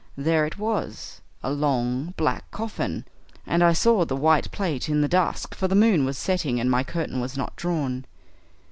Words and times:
There 0.17 0.47
it 0.47 0.57
was, 0.57 1.21
a 1.43 1.51
long 1.51 2.15
black 2.17 2.49
coffin, 2.49 3.05
and 3.45 3.63
I 3.63 3.73
saw 3.73 4.03
the 4.03 4.15
white 4.15 4.49
plate 4.49 4.89
in 4.89 5.01
the 5.01 5.07
dusk, 5.07 5.53
for 5.53 5.67
the 5.67 5.75
moon 5.75 6.05
was 6.05 6.17
setting 6.17 6.59
and 6.59 6.71
my 6.71 6.83
curtain 6.83 7.21
was 7.21 7.37
not 7.37 7.55
drawn. 7.55 8.05